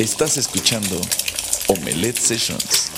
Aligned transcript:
Estás 0.00 0.38
escuchando 0.38 0.98
Omelette 1.68 2.16
Sessions. 2.16 2.90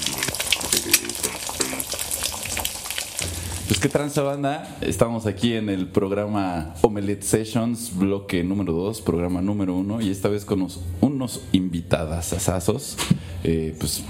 Pues 3.66 3.80
qué 3.80 3.88
tranza 3.88 4.22
banda, 4.22 4.76
estamos 4.80 5.26
aquí 5.26 5.54
en 5.54 5.68
el 5.68 5.88
programa 5.88 6.74
Omelette 6.80 7.24
Sessions, 7.24 7.96
bloque 7.96 8.44
número 8.44 8.72
2, 8.72 9.00
programa 9.00 9.42
número 9.42 9.74
1 9.74 10.00
y 10.00 10.10
esta 10.10 10.28
vez 10.28 10.44
con 10.44 10.64
unos, 11.00 11.40
invitadas 11.50 12.32
asazos. 12.32 12.96
Eh, 13.42 13.74
pues 13.80 14.04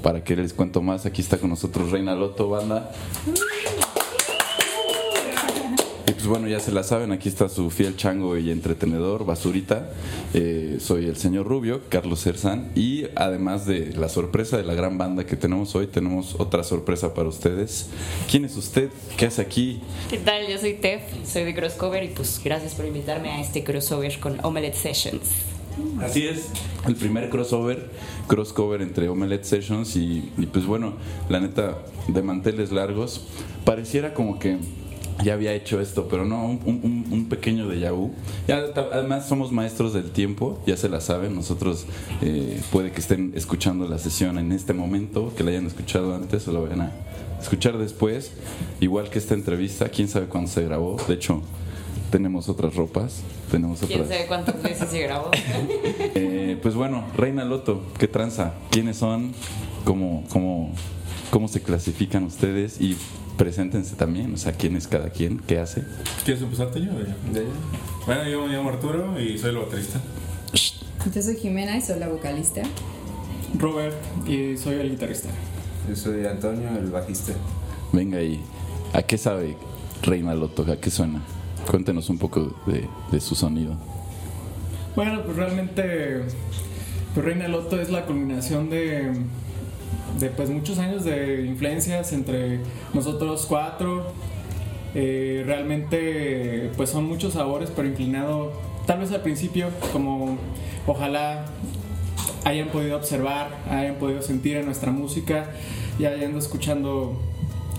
para 0.00 0.22
que 0.22 0.36
les 0.36 0.52
cuento 0.52 0.80
más, 0.82 1.04
aquí 1.04 1.22
está 1.22 1.38
con 1.38 1.50
nosotros 1.50 1.90
Reina 1.90 2.14
Loto, 2.14 2.48
banda. 2.48 2.92
Pues 6.26 6.40
bueno, 6.40 6.48
ya 6.48 6.58
se 6.58 6.72
la 6.72 6.82
saben, 6.82 7.12
aquí 7.12 7.28
está 7.28 7.48
su 7.48 7.70
fiel 7.70 7.96
chango 7.96 8.36
y 8.36 8.50
entretenedor, 8.50 9.24
Basurita. 9.24 9.92
Eh, 10.34 10.78
soy 10.80 11.04
el 11.04 11.16
señor 11.16 11.46
Rubio, 11.46 11.82
Carlos 11.88 12.24
Cerzán. 12.24 12.72
Y 12.74 13.04
además 13.14 13.64
de 13.64 13.92
la 13.94 14.08
sorpresa 14.08 14.56
de 14.56 14.64
la 14.64 14.74
gran 14.74 14.98
banda 14.98 15.24
que 15.24 15.36
tenemos 15.36 15.76
hoy, 15.76 15.86
tenemos 15.86 16.34
otra 16.40 16.64
sorpresa 16.64 17.14
para 17.14 17.28
ustedes. 17.28 17.90
¿Quién 18.28 18.44
es 18.44 18.56
usted? 18.56 18.90
¿Qué 19.16 19.26
hace 19.26 19.40
aquí? 19.40 19.80
¿Qué 20.10 20.18
tal? 20.18 20.48
Yo 20.48 20.58
soy 20.58 20.74
Tef, 20.74 21.02
soy 21.24 21.44
de 21.44 21.54
Crosscover 21.54 22.02
y 22.02 22.08
pues 22.08 22.40
gracias 22.42 22.74
por 22.74 22.86
invitarme 22.86 23.30
a 23.30 23.40
este 23.40 23.62
crossover 23.62 24.18
con 24.18 24.44
Omelette 24.44 24.74
Sessions. 24.74 25.30
Así 26.00 26.26
es, 26.26 26.48
el 26.88 26.96
primer 26.96 27.30
crossover, 27.30 27.88
crossover 28.26 28.82
entre 28.82 29.08
Omelette 29.08 29.44
Sessions 29.44 29.94
y, 29.94 30.32
y 30.36 30.46
pues 30.46 30.66
bueno, 30.66 30.94
la 31.28 31.38
neta, 31.38 31.84
de 32.08 32.22
manteles 32.22 32.72
largos, 32.72 33.28
pareciera 33.64 34.12
como 34.12 34.40
que 34.40 34.56
ya 35.24 35.34
había 35.34 35.52
hecho 35.54 35.80
esto, 35.80 36.08
pero 36.08 36.24
no, 36.24 36.44
un, 36.46 36.60
un, 36.64 37.06
un 37.10 37.28
pequeño 37.28 37.68
de 37.68 37.90
vu. 37.90 38.12
Ya, 38.46 38.72
ta- 38.74 38.88
además 38.92 39.26
somos 39.26 39.52
maestros 39.52 39.92
del 39.92 40.10
tiempo, 40.10 40.60
ya 40.66 40.76
se 40.76 40.88
la 40.88 41.00
saben, 41.00 41.34
nosotros 41.34 41.86
eh, 42.22 42.60
puede 42.70 42.90
que 42.92 43.00
estén 43.00 43.32
escuchando 43.34 43.88
la 43.88 43.98
sesión 43.98 44.38
en 44.38 44.52
este 44.52 44.72
momento, 44.72 45.32
que 45.36 45.42
la 45.44 45.50
hayan 45.50 45.66
escuchado 45.66 46.14
antes 46.14 46.46
o 46.48 46.52
la 46.52 46.60
vayan 46.60 46.80
a 46.82 46.92
escuchar 47.40 47.78
después, 47.78 48.32
igual 48.80 49.10
que 49.10 49.18
esta 49.18 49.34
entrevista, 49.34 49.88
quién 49.88 50.08
sabe 50.08 50.26
cuándo 50.26 50.50
se 50.50 50.62
grabó, 50.64 50.96
de 51.08 51.14
hecho 51.14 51.42
tenemos 52.10 52.48
otras 52.48 52.74
ropas, 52.76 53.20
tenemos 53.50 53.80
¿Quién 53.80 54.00
otras... 54.02 54.08
sabe 54.16 54.26
cuántas 54.28 54.62
veces 54.62 54.88
se 54.88 55.00
grabó? 55.02 55.30
Eh, 56.18 56.58
pues 56.62 56.74
bueno, 56.74 57.04
Reina 57.16 57.44
Loto, 57.44 57.82
¿qué 57.98 58.08
tranza? 58.08 58.54
¿Quiénes 58.70 58.96
son? 58.96 59.32
¿Cómo, 59.84 60.24
cómo, 60.30 60.72
¿Cómo 61.30 61.48
se 61.48 61.60
clasifican 61.60 62.24
ustedes? 62.24 62.80
Y 62.80 62.96
preséntense 63.36 63.96
también, 63.96 64.32
o 64.34 64.36
sea, 64.36 64.52
quién 64.52 64.76
es 64.76 64.86
cada 64.86 65.10
quien, 65.10 65.38
qué 65.38 65.58
hace. 65.58 65.84
¿Quieres 66.24 66.42
empezarte 66.42 66.80
yo? 66.80 66.92
o 66.92 66.98
yo? 66.98 67.42
Bueno, 68.06 68.28
yo 68.28 68.46
me 68.46 68.52
llamo 68.54 68.70
Arturo 68.70 69.20
y 69.20 69.38
soy 69.38 69.50
el 69.50 69.58
baterista. 69.58 70.00
Yo 71.12 71.22
soy 71.22 71.36
Jimena 71.36 71.76
y 71.76 71.82
soy 71.82 71.98
la 71.98 72.08
vocalista. 72.08 72.62
Robert 73.58 73.94
y 74.26 74.56
soy 74.56 74.76
el 74.76 74.90
guitarrista. 74.90 75.28
Yo 75.88 75.96
soy 75.96 76.26
Antonio, 76.26 76.68
el 76.78 76.90
bajista. 76.90 77.32
Venga 77.92 78.18
ahí, 78.18 78.40
¿a 78.92 79.02
qué 79.02 79.18
sabe 79.18 79.56
Reina 80.02 80.34
Loto? 80.34 80.64
¿A 80.70 80.76
qué 80.76 80.90
suena? 80.90 81.22
Cuéntenos 81.70 82.08
un 82.10 82.18
poco 82.18 82.56
de, 82.66 82.88
de 83.10 83.20
su 83.20 83.34
sonido. 83.34 83.74
Bueno, 84.94 85.22
pues 85.24 85.36
realmente 85.36 86.22
pues 87.14 87.26
Reina 87.26 87.48
Loto 87.48 87.80
es 87.80 87.90
la 87.90 88.04
culminación 88.04 88.70
de, 88.70 89.12
de 90.18 90.30
pues 90.30 90.50
muchos 90.50 90.78
años 90.78 91.04
de 91.04 91.44
influencias 91.46 92.12
entre 92.12 92.60
nosotros 92.94 93.46
cuatro. 93.48 94.12
Eh, 94.94 95.42
realmente 95.44 96.70
pues 96.76 96.90
son 96.90 97.04
muchos 97.04 97.34
sabores, 97.34 97.70
pero 97.74 97.86
inclinado 97.86 98.52
tal 98.86 99.00
vez 99.00 99.12
al 99.12 99.20
principio 99.20 99.68
como 99.92 100.38
ojalá 100.86 101.44
hayan 102.44 102.68
podido 102.68 102.96
observar, 102.96 103.50
hayan 103.68 103.96
podido 103.96 104.22
sentir 104.22 104.56
en 104.56 104.66
nuestra 104.66 104.92
música 104.92 105.50
y 105.98 106.04
hayan 106.04 106.30
ido 106.30 106.38
escuchando 106.38 107.20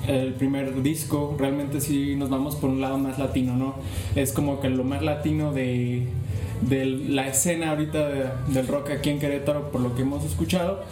el 0.08 0.34
primer 0.34 0.82
disco, 0.84 1.36
realmente 1.38 1.82
sí 1.82 2.16
nos 2.16 2.30
vamos 2.30 2.56
por 2.56 2.70
un 2.70 2.82
lado 2.82 2.98
más 2.98 3.18
latino, 3.20 3.56
¿no? 3.56 3.76
Es 4.16 4.32
como 4.32 4.60
que 4.60 4.70
lo 4.70 4.84
más 4.84 5.02
latino 5.02 5.54
de, 5.54 6.08
de 6.62 6.86
la 6.86 7.28
escena 7.28 7.72
ahorita 7.72 8.08
de- 8.10 8.26
del 8.54 8.68
rock 8.68 8.92
aquí 8.92 9.10
en 9.10 9.20
Querétaro, 9.20 9.72
por 9.72 9.82
lo 9.82 9.96
que 9.96 10.02
hemos 10.02 10.24
escuchado, 10.26 10.84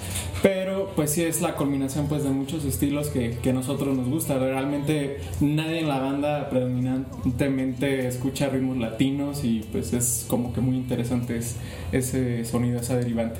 pero 0.44 0.92
pues 0.96 1.12
sí 1.12 1.24
es 1.24 1.42
la 1.42 1.56
culminación 1.56 2.08
pues 2.08 2.24
de 2.24 2.30
muchos 2.30 2.64
estilos 2.66 3.08
que, 3.08 3.38
que 3.42 3.52
nosotros 3.54 3.96
nos 3.98 4.08
gusta. 4.08 4.38
Realmente 4.38 5.18
nadie 5.42 5.80
en 5.80 5.88
la 5.88 6.00
banda 6.00 6.50
predominantemente 6.50 8.08
escucha 8.08 8.50
ritmos 8.50 8.78
latinos 8.78 9.44
y 9.44 9.66
pues 9.72 9.94
es 9.94 10.26
como 10.28 10.54
que 10.54 10.62
muy 10.62 10.76
interesante 10.78 11.38
es- 11.38 11.56
ese 11.92 12.46
sonido, 12.46 12.80
esa 12.80 12.96
derivante. 12.98 13.40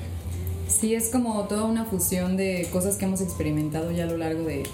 Sí, 0.68 0.94
es 0.94 1.10
como 1.10 1.42
toda 1.44 1.64
una 1.64 1.84
fusión 1.84 2.36
de 2.36 2.66
cosas 2.72 2.96
que 2.96 3.04
hemos 3.04 3.20
experimentado 3.20 3.92
ya 3.92 4.04
a 4.04 4.06
lo 4.08 4.16
largo 4.16 4.42
de 4.42 4.64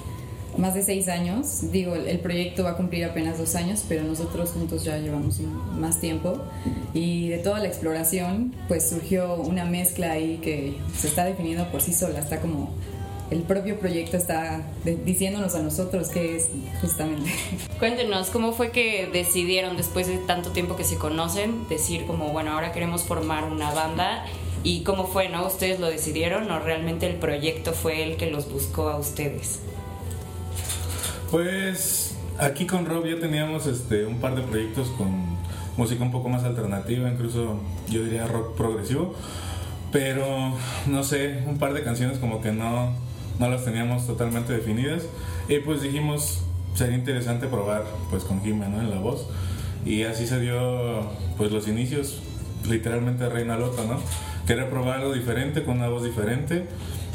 más 0.57 0.75
de 0.75 0.83
seis 0.83 1.09
años. 1.09 1.71
Digo, 1.73 1.95
el, 1.95 2.19
proyecto 2.21 2.65
va 2.65 2.71
a 2.71 2.77
cumplir 2.77 3.05
apenas 3.05 3.39
dos 3.39 3.55
años, 3.55 3.85
pero 3.89 4.03
nosotros 4.03 4.51
juntos 4.51 4.85
ya 4.85 4.99
llevamos 4.99 5.41
más 5.79 6.01
tiempo. 6.01 6.39
Y 6.95 7.29
de 7.29 7.39
toda 7.39 7.61
la 7.61 7.69
exploración, 7.69 8.55
pues 8.69 8.89
surgió 8.89 9.37
una 9.37 9.65
mezcla 9.65 10.13
ahí 10.13 10.39
que 10.43 10.77
se 10.97 11.09
está 11.09 11.25
definiendo 11.25 11.71
por 11.71 11.81
sí 11.81 11.93
sola. 11.93 12.21
Está 12.21 12.41
como 12.41 12.71
el 13.33 13.43
propio 13.43 13.79
proyecto 13.79 14.19
está 14.19 14.61
diciéndonos 14.85 15.55
a 15.55 15.63
nosotros 15.63 16.09
qué 16.11 16.37
es 16.37 16.51
justamente. 16.83 17.31
Cuéntenos, 17.79 18.29
¿cómo 18.29 18.53
fue 18.53 18.73
que 18.73 19.09
decidieron 19.11 19.79
después 19.79 20.07
de 20.07 20.19
tanto 20.19 20.51
tiempo 20.51 20.77
que 20.77 20.85
se 20.85 20.97
conocen 20.97 21.67
decir 21.69 22.05
como, 22.07 22.29
bueno, 22.29 22.53
ahora 22.53 22.73
queremos 22.73 23.05
formar 23.05 23.45
una 23.45 23.71
banda? 23.71 24.27
¿Y 24.65 24.83
cómo 24.83 25.07
fue, 25.07 25.29
no? 25.29 25.47
¿Ustedes 25.47 25.81
lo 25.81 25.89
decidieron 25.89 26.51
o 26.51 26.61
realmente 26.61 27.07
el 27.07 27.17
proyecto 27.17 27.73
fue 27.73 28.05
el 28.05 28.17
que 28.17 28.31
los 28.31 28.53
buscó 28.53 28.91
a 28.91 28.99
ustedes? 28.99 29.61
Pues 31.33 32.15
aquí 32.39 32.67
con 32.67 32.85
Rob 32.85 33.07
ya 33.07 33.19
teníamos 33.19 33.67
este, 33.67 34.05
un 34.05 34.21
par 34.21 34.35
de 34.35 34.43
proyectos 34.43 34.89
con 34.89 35.09
música 35.79 36.05
un 36.05 36.13
poco 36.13 36.29
más 36.29 36.45
alternativa, 36.45 37.09
incluso 37.09 37.59
yo 37.89 38.05
diría 38.05 38.27
rock 38.27 38.55
progresivo. 38.55 39.15
Pero 39.93 40.27
no 40.87 41.03
sé, 41.03 41.43
un 41.47 41.57
par 41.57 41.73
de 41.73 41.83
canciones 41.83 42.19
como 42.19 42.43
que 42.43 42.53
no, 42.53 42.93
no 43.39 43.49
las 43.49 43.65
teníamos 43.65 44.07
totalmente 44.07 44.53
definidas. 44.53 45.05
Y 45.49 45.61
pues 45.61 45.81
dijimos, 45.81 46.43
sería 46.75 46.97
interesante 46.97 47.47
probar 47.47 47.85
pues 48.11 48.25
con 48.25 48.43
Jimena 48.43 48.83
en 48.83 48.91
la 48.91 48.99
voz. 48.99 49.27
Y 49.87 50.03
así 50.03 50.27
se 50.27 50.39
dio 50.39 51.01
pues 51.39 51.51
los 51.51 51.67
inicios, 51.67 52.21
literalmente 52.69 53.27
Reina 53.31 53.57
Loca, 53.57 53.85
¿no? 53.89 53.99
Querer 54.47 54.69
probar 54.69 54.99
algo 54.99 55.15
diferente 55.15 55.65
con 55.65 55.79
una 55.79 55.89
voz 55.89 56.05
diferente. 56.05 56.67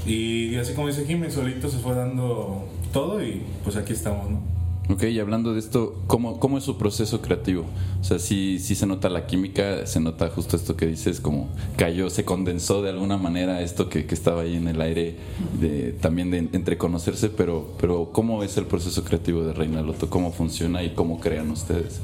Y 0.07 0.55
así 0.55 0.73
como 0.73 0.87
dice 0.87 1.05
Jimmy, 1.05 1.29
solito 1.29 1.69
se 1.69 1.77
fue 1.77 1.93
dando 1.93 2.67
todo 2.97 3.23
y 3.23 3.43
pues 3.63 3.75
aquí 3.75 3.93
estamos, 3.93 4.27
¿no? 4.27 4.41
Ok, 4.89 5.03
y 5.03 5.19
hablando 5.19 5.53
de 5.53 5.59
esto, 5.59 6.01
¿cómo, 6.07 6.39
cómo 6.39 6.57
es 6.57 6.63
su 6.63 6.79
proceso 6.79 7.21
creativo? 7.21 7.65
O 8.01 8.03
sea, 8.03 8.17
sí, 8.17 8.57
sí 8.57 8.73
se 8.73 8.87
nota 8.87 9.07
la 9.07 9.27
química, 9.27 9.85
se 9.85 9.99
nota 9.99 10.29
justo 10.29 10.55
esto 10.55 10.75
que 10.75 10.87
dices, 10.87 11.19
como 11.19 11.49
cayó, 11.75 12.09
se 12.09 12.25
condensó 12.25 12.81
de 12.81 12.89
alguna 12.89 13.17
manera 13.17 13.61
esto 13.61 13.87
que, 13.87 14.07
que 14.07 14.15
estaba 14.15 14.41
ahí 14.41 14.55
en 14.55 14.67
el 14.67 14.81
aire, 14.81 15.17
de, 15.61 15.91
también 15.91 16.31
de 16.31 16.49
entre 16.53 16.79
conocerse, 16.79 17.29
pero, 17.29 17.67
pero 17.79 18.09
¿cómo 18.11 18.41
es 18.41 18.57
el 18.57 18.65
proceso 18.65 19.03
creativo 19.03 19.43
de 19.43 19.53
Reina 19.53 19.83
Loto? 19.83 20.09
¿Cómo 20.09 20.31
funciona 20.31 20.81
y 20.81 20.95
cómo 20.95 21.19
crean 21.19 21.51
ustedes? 21.51 21.99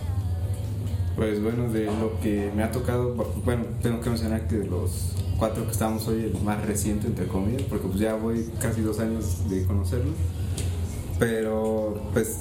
Pues 1.15 1.41
bueno, 1.41 1.71
de 1.71 1.85
lo 1.85 2.19
que 2.21 2.51
me 2.55 2.61
ha 2.61 2.71
tocado, 2.71 3.15
bueno, 3.43 3.63
tengo 3.81 3.99
que 3.99 4.11
mencionar 4.11 4.47
que 4.47 4.57
de 4.57 4.67
los 4.67 5.13
cuatro 5.39 5.65
que 5.65 5.71
estamos 5.71 6.07
hoy, 6.07 6.31
el 6.35 6.39
más 6.43 6.63
reciente, 6.63 7.07
entre 7.07 7.25
comillas, 7.25 7.63
porque 7.63 7.87
pues 7.87 7.99
ya 7.99 8.13
voy 8.13 8.45
casi 8.61 8.81
dos 8.81 8.99
años 8.99 9.49
de 9.49 9.65
conocerlo. 9.65 10.11
Pero 11.23 12.01
pues 12.11 12.39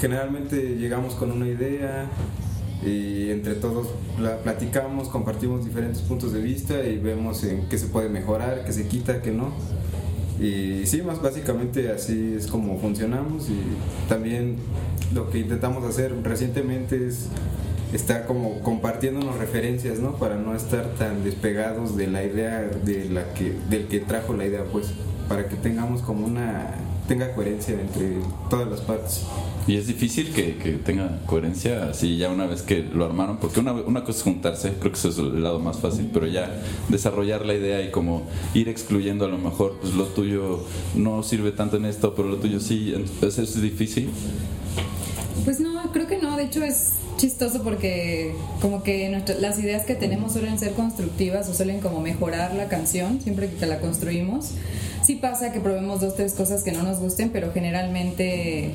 generalmente 0.00 0.76
llegamos 0.76 1.14
con 1.14 1.30
una 1.30 1.46
idea 1.46 2.10
y 2.84 3.30
entre 3.30 3.54
todos 3.54 3.86
la 4.20 4.38
platicamos, 4.38 5.08
compartimos 5.08 5.64
diferentes 5.64 6.02
puntos 6.02 6.32
de 6.32 6.40
vista 6.40 6.84
y 6.84 6.98
vemos 6.98 7.44
en 7.44 7.68
qué 7.68 7.78
se 7.78 7.86
puede 7.86 8.08
mejorar, 8.08 8.64
qué 8.64 8.72
se 8.72 8.88
quita, 8.88 9.22
qué 9.22 9.30
no. 9.30 9.52
Y 10.40 10.84
sí, 10.86 11.02
más 11.02 11.22
básicamente 11.22 11.92
así 11.92 12.34
es 12.36 12.48
como 12.48 12.80
funcionamos 12.80 13.50
y 13.50 13.60
también 14.08 14.56
lo 15.14 15.30
que 15.30 15.38
intentamos 15.38 15.84
hacer 15.84 16.12
recientemente 16.24 17.06
es 17.06 17.28
estar 17.92 18.26
como 18.26 18.58
compartiéndonos 18.62 19.38
referencias, 19.38 20.00
¿no? 20.00 20.16
Para 20.16 20.34
no 20.34 20.56
estar 20.56 20.86
tan 20.94 21.22
despegados 21.22 21.96
de 21.96 22.08
la 22.08 22.24
idea 22.24 22.68
de 22.84 23.08
la 23.10 23.32
que, 23.34 23.54
del 23.70 23.86
que 23.86 24.00
trajo 24.00 24.34
la 24.34 24.44
idea, 24.44 24.64
pues, 24.72 24.88
para 25.28 25.48
que 25.48 25.54
tengamos 25.54 26.02
como 26.02 26.26
una, 26.26 26.74
tenga 27.08 27.32
coherencia 27.34 27.74
entre 27.74 28.18
todas 28.50 28.68
las 28.68 28.80
partes. 28.82 29.24
Y 29.66 29.76
es 29.76 29.86
difícil 29.86 30.32
que, 30.32 30.56
que 30.56 30.72
tenga 30.72 31.20
coherencia 31.26 31.88
así 31.90 32.18
ya 32.18 32.28
una 32.28 32.46
vez 32.46 32.62
que 32.62 32.82
lo 32.82 33.04
armaron, 33.04 33.38
porque 33.38 33.60
una, 33.60 33.72
una 33.72 34.04
cosa 34.04 34.18
es 34.18 34.22
juntarse, 34.22 34.74
creo 34.78 34.92
que 34.92 34.98
eso 34.98 35.08
es 35.08 35.18
el 35.18 35.42
lado 35.42 35.58
más 35.58 35.78
fácil, 35.78 36.10
pero 36.12 36.26
ya 36.26 36.62
desarrollar 36.88 37.44
la 37.44 37.54
idea 37.54 37.82
y 37.82 37.90
como 37.90 38.28
ir 38.54 38.68
excluyendo 38.68 39.24
a 39.24 39.28
lo 39.28 39.38
mejor, 39.38 39.78
pues 39.80 39.94
lo 39.94 40.04
tuyo 40.04 40.64
no 40.94 41.22
sirve 41.22 41.50
tanto 41.50 41.78
en 41.78 41.86
esto, 41.86 42.14
pero 42.14 42.28
lo 42.28 42.36
tuyo 42.36 42.60
sí, 42.60 42.92
entonces 42.94 43.56
es 43.56 43.62
difícil. 43.62 44.10
Pues 45.44 45.60
no. 45.60 45.77
De 46.38 46.44
hecho 46.44 46.62
es 46.62 46.92
chistoso 47.16 47.64
porque 47.64 48.32
como 48.60 48.84
que 48.84 49.08
nuestra- 49.08 49.34
las 49.38 49.58
ideas 49.58 49.84
que 49.84 49.96
tenemos 49.96 50.34
suelen 50.34 50.56
ser 50.56 50.72
constructivas 50.72 51.48
o 51.48 51.52
suelen 51.54 51.80
como 51.80 52.00
mejorar 52.00 52.54
la 52.54 52.68
canción 52.68 53.20
siempre 53.20 53.50
que 53.50 53.66
la 53.66 53.80
construimos. 53.80 54.52
Sí 55.02 55.16
pasa 55.16 55.50
que 55.52 55.58
probemos 55.58 56.00
dos, 56.00 56.14
tres 56.14 56.34
cosas 56.34 56.62
que 56.62 56.70
no 56.70 56.84
nos 56.84 57.00
gusten, 57.00 57.30
pero 57.30 57.50
generalmente 57.52 58.70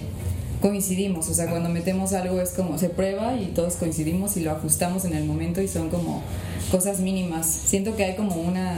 coincidimos. 0.64 1.28
O 1.30 1.34
sea, 1.34 1.50
cuando 1.50 1.68
metemos 1.70 2.14
algo 2.14 2.40
es 2.40 2.52
como 2.52 2.78
se 2.80 2.88
prueba 2.90 3.36
y 3.36 3.48
todos 3.48 3.76
coincidimos 3.76 4.38
y 4.38 4.40
lo 4.40 4.52
ajustamos 4.52 5.04
en 5.04 5.14
el 5.14 5.26
momento 5.26 5.62
y 5.62 5.68
son 5.68 5.90
como 5.90 6.24
cosas 6.72 7.00
mínimas. 7.02 7.46
Siento 7.46 7.96
que 7.98 8.06
hay 8.06 8.16
como 8.16 8.36
una... 8.38 8.78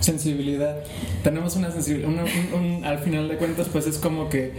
sensibilidad. 0.00 0.76
Tenemos 1.22 1.56
una 1.56 1.72
sensibilidad, 1.72 2.08
una- 2.10 2.24
un- 2.24 2.76
un- 2.76 2.84
al 2.84 2.98
final 3.00 3.26
de 3.28 3.36
cuentas, 3.36 3.66
pues 3.72 3.86
es 3.86 3.96
como 3.98 4.28
que 4.28 4.52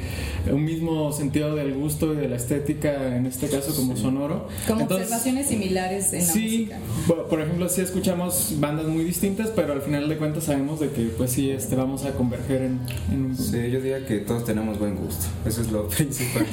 un 0.51 0.63
mismo 0.66 1.12
sentido 1.13 1.56
del 1.56 1.74
gusto 1.75 2.13
y 2.13 2.18
de 2.18 2.27
la 2.27 2.36
estética, 2.36 3.16
en 3.16 3.25
este 3.27 3.48
caso 3.48 3.74
como 3.75 3.95
sonoro. 3.95 4.48
como 4.68 4.81
Entonces, 4.81 5.06
observaciones 5.07 5.48
similares 5.48 6.12
en 6.13 6.27
la 6.27 6.33
Sí, 6.33 6.42
música. 6.69 6.77
por 7.07 7.27
por 7.27 7.42
ejemplo, 7.42 7.69
sí 7.69 7.81
escuchamos 7.81 8.56
bandas 8.60 8.88
muy 8.88 9.04
distintas, 9.04 9.50
pero 9.56 9.74
al 9.74 9.81
final 9.81 10.10
de 10.10 10.18
cuentas 10.18 10.44
sabemos 10.45 10.80
de 10.80 10.89
que 10.89 11.04
pues 11.18 11.31
sí 11.31 11.50
este, 11.51 11.75
vamos 11.75 12.04
a 12.06 12.12
converger 12.12 12.62
en, 12.63 12.80
en 13.12 13.25
un... 13.25 13.38
Sí, 13.38 13.54
yo 13.72 13.80
diría 13.81 14.06
que 14.06 14.18
todos 14.19 14.45
tenemos 14.45 14.77
buen 14.80 14.95
gusto. 14.95 15.25
Eso 15.45 15.62
es 15.62 15.72
lo 15.72 15.88
principal. 15.95 16.45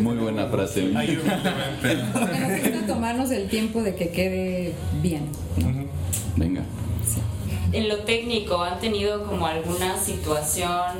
Muy 0.00 0.16
buena 0.16 0.46
frase. 0.46 0.82
Nos 0.92 2.62
gusta 2.62 2.86
tomarnos 2.86 3.30
el 3.30 3.48
tiempo 3.48 3.82
de 3.82 3.94
que 3.94 4.10
quede 4.10 4.72
bien. 5.02 5.28
Venga. 6.36 6.62
En 7.72 7.88
lo 7.88 7.98
técnico, 7.98 8.62
¿han 8.62 8.78
tenido 8.78 9.24
como 9.24 9.46
alguna 9.46 9.98
situación, 9.98 10.92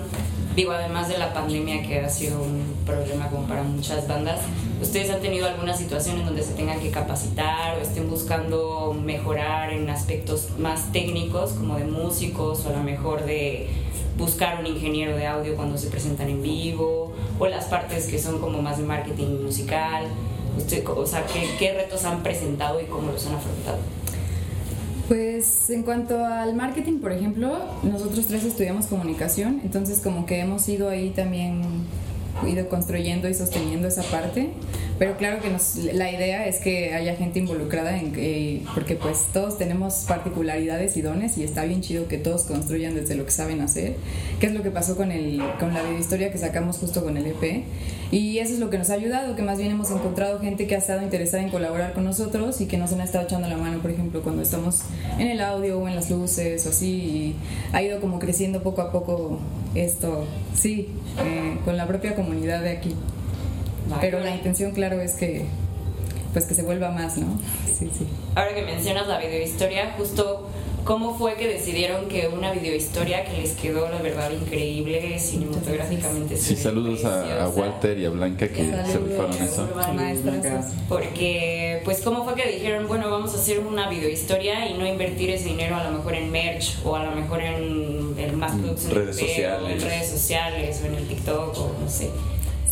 digo, 0.56 0.72
además 0.72 1.08
de 1.08 1.18
la 1.18 1.32
pandemia 1.32 1.82
que 1.82 2.00
ha 2.00 2.08
sido 2.08 2.42
un 2.42 2.64
problema 2.84 3.28
como 3.28 3.46
para 3.46 3.62
muchas 3.62 4.08
bandas, 4.08 4.40
¿ustedes 4.82 5.08
han 5.10 5.20
tenido 5.20 5.46
alguna 5.46 5.76
situación 5.76 6.18
en 6.18 6.26
donde 6.26 6.42
se 6.42 6.52
tengan 6.54 6.80
que 6.80 6.90
capacitar 6.90 7.78
o 7.78 7.80
estén 7.80 8.10
buscando 8.10 8.96
mejorar 9.00 9.72
en 9.72 9.88
aspectos 9.88 10.48
más 10.58 10.90
técnicos, 10.90 11.52
como 11.52 11.78
de 11.78 11.84
músicos 11.84 12.66
o 12.66 12.70
a 12.70 12.72
lo 12.72 12.82
mejor 12.82 13.24
de 13.24 13.68
buscar 14.18 14.60
un 14.60 14.66
ingeniero 14.66 15.16
de 15.16 15.26
audio 15.26 15.54
cuando 15.56 15.78
se 15.78 15.88
presentan 15.88 16.28
en 16.28 16.42
vivo, 16.42 17.03
o 17.38 17.46
las 17.46 17.66
partes 17.66 18.06
que 18.06 18.18
son 18.18 18.40
como 18.40 18.62
más 18.62 18.78
de 18.78 18.84
marketing 18.84 19.42
musical? 19.42 20.04
Usted, 20.56 20.86
o 20.88 21.06
sea, 21.06 21.26
¿qué, 21.26 21.48
qué 21.58 21.74
retos 21.74 22.04
han 22.04 22.22
presentado 22.22 22.80
y 22.80 22.84
cómo 22.84 23.10
los 23.10 23.26
han 23.26 23.34
afrontado? 23.34 23.78
Pues 25.08 25.68
en 25.68 25.82
cuanto 25.82 26.24
al 26.24 26.54
marketing, 26.54 27.00
por 27.00 27.12
ejemplo, 27.12 27.58
nosotros 27.82 28.26
tres 28.26 28.44
estudiamos 28.44 28.86
comunicación, 28.86 29.60
entonces 29.62 30.00
como 30.00 30.24
que 30.24 30.40
hemos 30.40 30.66
ido 30.68 30.88
ahí 30.88 31.10
también 31.10 31.62
ido 32.46 32.68
construyendo 32.68 33.28
y 33.28 33.34
sosteniendo 33.34 33.86
esa 33.86 34.02
parte, 34.04 34.50
pero 34.98 35.16
claro 35.16 35.40
que 35.40 35.50
nos, 35.50 35.76
la 35.76 36.10
idea 36.10 36.46
es 36.46 36.58
que 36.60 36.94
haya 36.94 37.16
gente 37.16 37.38
involucrada 37.38 37.98
en 37.98 38.12
que, 38.12 38.62
porque 38.74 38.94
pues 38.94 39.26
todos 39.32 39.58
tenemos 39.58 40.04
particularidades 40.06 40.96
y 40.96 41.02
dones 41.02 41.36
y 41.38 41.44
está 41.44 41.64
bien 41.64 41.80
chido 41.80 42.08
que 42.08 42.18
todos 42.18 42.42
construyan 42.42 42.94
desde 42.94 43.14
lo 43.14 43.24
que 43.24 43.30
saben 43.30 43.60
hacer, 43.60 43.96
que 44.40 44.46
es 44.46 44.52
lo 44.52 44.62
que 44.62 44.70
pasó 44.70 44.96
con, 44.96 45.10
el, 45.10 45.42
con 45.58 45.74
la 45.74 45.82
videohistoria 45.82 46.30
que 46.30 46.38
sacamos 46.38 46.78
justo 46.78 47.02
con 47.02 47.16
el 47.16 47.26
EP 47.26 47.64
y 48.10 48.38
eso 48.38 48.54
es 48.54 48.60
lo 48.60 48.70
que 48.70 48.78
nos 48.78 48.90
ha 48.90 48.94
ayudado, 48.94 49.34
que 49.34 49.42
más 49.42 49.58
bien 49.58 49.72
hemos 49.72 49.90
encontrado 49.90 50.38
gente 50.38 50.66
que 50.68 50.76
ha 50.76 50.78
estado 50.78 51.02
interesada 51.02 51.42
en 51.42 51.50
colaborar 51.50 51.94
con 51.94 52.04
nosotros 52.04 52.60
y 52.60 52.66
que 52.66 52.76
nos 52.76 52.92
han 52.92 53.00
estado 53.00 53.24
echando 53.24 53.48
la 53.48 53.56
mano, 53.56 53.80
por 53.80 53.90
ejemplo, 53.90 54.22
cuando 54.22 54.42
estamos 54.42 54.82
en 55.18 55.26
el 55.26 55.40
audio 55.40 55.80
o 55.80 55.88
en 55.88 55.96
las 55.96 56.10
luces 56.10 56.64
o 56.66 56.68
así, 56.68 56.86
y 56.86 57.36
ha 57.72 57.82
ido 57.82 58.00
como 58.00 58.20
creciendo 58.20 58.62
poco 58.62 58.82
a 58.82 58.92
poco 58.92 59.40
esto, 59.74 60.26
sí, 60.54 60.88
eh, 61.24 61.58
con 61.64 61.76
la 61.76 61.88
propia 61.88 62.14
comunidad 62.14 62.62
de 62.62 62.70
aquí. 62.70 62.94
Pero 64.00 64.20
la 64.20 64.34
intención, 64.34 64.72
claro, 64.72 65.00
es 65.00 65.12
que 65.14 65.46
pues 66.32 66.46
que 66.46 66.54
se 66.54 66.62
vuelva 66.62 66.90
más, 66.90 67.16
¿no? 67.16 67.38
Sí, 67.66 67.88
sí. 67.96 68.06
Ahora 68.34 68.52
que 68.54 68.62
mencionas 68.62 69.06
la 69.06 69.18
videohistoria, 69.20 69.94
justo 69.96 70.48
cómo 70.84 71.16
fue 71.16 71.34
que 71.36 71.46
decidieron 71.46 72.08
que 72.08 72.26
una 72.28 72.50
videohistoria 72.52 73.24
que 73.24 73.40
les 73.40 73.52
quedó 73.52 73.88
la 73.88 74.02
verdad 74.02 74.30
increíble 74.32 75.16
cinematográficamente. 75.18 76.36
Sí, 76.36 76.56
saludos 76.56 77.04
a. 77.04 77.48
Walter 77.54 77.96
y 77.98 78.04
a 78.06 78.10
Blanca 78.10 78.48
que 78.48 78.64
se 78.64 78.98
rifaron 78.98 79.32
eso. 79.40 79.68
Porque, 80.88 81.80
pues, 81.84 82.00
¿cómo 82.02 82.24
fue 82.24 82.34
que 82.34 82.50
dijeron, 82.50 82.86
bueno, 82.88 83.10
vamos 83.10 83.32
a 83.34 83.36
hacer 83.36 83.60
una 83.60 83.88
videohistoria 83.88 84.68
y 84.68 84.74
no 84.74 84.86
invertir 84.86 85.30
ese 85.30 85.44
dinero 85.46 85.76
a 85.76 85.84
lo 85.84 85.92
mejor 85.98 86.14
en 86.14 86.30
merch 86.30 86.78
o 86.84 86.96
a 86.96 87.04
lo 87.04 87.12
mejor 87.12 87.40
en, 87.42 88.14
en 88.18 88.38
más 88.38 88.54
Mm, 88.54 88.90
redes 88.90 89.16
sociales. 89.18 89.70
en 89.72 89.88
redes 89.88 90.08
sociales 90.10 90.80
o 90.82 90.86
en 90.86 90.94
el 90.94 91.06
TikTok 91.08 91.58
o 91.58 91.72
no 91.80 91.88
sé? 91.88 92.10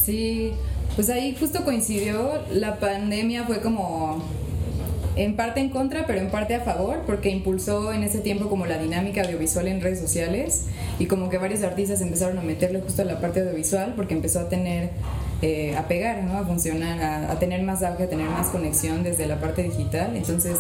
Sí, 0.05 0.53
pues 0.97 1.09
ahí 1.11 1.37
justo 1.39 1.65
coincidió, 1.65 2.43
la 2.51 2.79
pandemia 2.79 3.45
fue 3.45 3.61
como 3.61 4.23
en 5.17 5.37
parte 5.37 5.61
en 5.61 5.69
contra, 5.69 6.07
pero 6.07 6.21
en 6.21 6.31
parte 6.31 6.55
a 6.55 6.61
favor, 6.61 7.03
porque 7.07 7.29
impulsó 7.31 7.93
en 7.93 8.03
ese 8.03 8.19
tiempo 8.19 8.49
como 8.49 8.67
la 8.67 8.79
dinámica 8.79 9.23
audiovisual 9.23 9.69
en 9.69 9.81
redes 9.81 10.01
sociales 10.01 10.65
y 10.99 11.07
como 11.07 11.29
que 11.29 11.39
varios 11.39 11.63
artistas 11.63 12.01
empezaron 12.01 12.39
a 12.39 12.43
meterle 12.43 12.81
justo 12.81 13.03
a 13.03 13.05
la 13.05 13.21
parte 13.21 13.41
audiovisual 13.41 13.93
porque 13.95 14.15
empezó 14.15 14.41
a 14.41 14.49
tener, 14.49 14.91
eh, 15.43 15.77
a 15.77 15.87
pegar, 15.87 16.23
¿no? 16.25 16.39
A 16.39 16.45
funcionar, 16.45 17.03
a, 17.03 17.33
a 17.33 17.39
tener 17.39 17.63
más 17.63 17.83
auge, 17.83 18.05
a 18.05 18.09
tener 18.09 18.29
más 18.29 18.49
conexión 18.49 19.03
desde 19.03 19.27
la 19.27 19.39
parte 19.39 19.63
digital. 19.63 20.17
Entonces, 20.17 20.59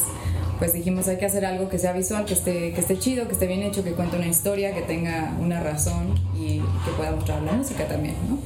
pues 0.58 0.74
dijimos 0.74 1.08
hay 1.08 1.16
que 1.16 1.26
hacer 1.26 1.46
algo 1.46 1.68
que 1.68 1.78
sea 1.78 1.92
visual, 1.92 2.24
que 2.26 2.34
esté, 2.34 2.72
que 2.72 2.80
esté 2.80 2.98
chido, 2.98 3.26
que 3.26 3.32
esté 3.32 3.46
bien 3.46 3.62
hecho, 3.62 3.82
que 3.82 3.92
cuente 3.92 4.16
una 4.16 4.28
historia, 4.28 4.74
que 4.74 4.82
tenga 4.82 5.34
una 5.40 5.60
razón 5.60 6.14
y 6.36 6.58
que 6.58 6.90
pueda 6.96 7.12
mostrar 7.12 7.42
la 7.42 7.52
música 7.52 7.86
también, 7.88 8.16
¿no? 8.28 8.38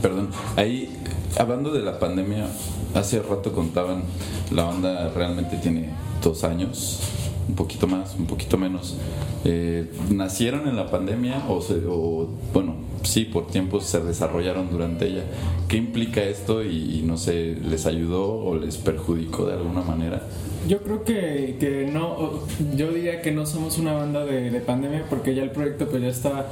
Perdón, 0.00 0.30
ahí, 0.56 0.96
hablando 1.38 1.70
de 1.70 1.80
la 1.80 1.98
pandemia, 1.98 2.46
hace 2.94 3.22
rato 3.22 3.52
contaban, 3.52 4.02
la 4.50 4.64
banda 4.64 5.10
realmente 5.14 5.56
tiene 5.56 5.90
dos 6.22 6.44
años, 6.44 7.00
un 7.48 7.54
poquito 7.54 7.86
más, 7.86 8.14
un 8.18 8.26
poquito 8.26 8.56
menos. 8.56 8.96
Eh, 9.44 9.90
¿Nacieron 10.10 10.68
en 10.68 10.76
la 10.76 10.90
pandemia 10.90 11.42
o, 11.48 11.60
se- 11.60 11.82
o, 11.88 12.28
bueno, 12.52 12.76
sí, 13.02 13.24
por 13.24 13.48
tiempos 13.48 13.84
se 13.84 14.00
desarrollaron 14.00 14.70
durante 14.70 15.06
ella? 15.06 15.24
¿Qué 15.68 15.76
implica 15.76 16.22
esto 16.22 16.62
y, 16.62 16.98
y 16.98 17.02
no 17.02 17.16
sé, 17.16 17.56
les 17.68 17.86
ayudó 17.86 18.32
o 18.44 18.54
les 18.56 18.76
perjudicó 18.76 19.46
de 19.46 19.54
alguna 19.54 19.82
manera? 19.82 20.22
Yo 20.68 20.78
creo 20.82 21.02
que, 21.02 21.56
que 21.58 21.90
no, 21.92 22.38
yo 22.76 22.92
diría 22.92 23.20
que 23.20 23.32
no 23.32 23.46
somos 23.46 23.78
una 23.78 23.94
banda 23.94 24.24
de, 24.24 24.48
de 24.52 24.60
pandemia 24.60 25.06
porque 25.10 25.34
ya 25.34 25.42
el 25.42 25.50
proyecto 25.50 25.88
pues 25.88 26.00
ya 26.02 26.08
estaba, 26.08 26.46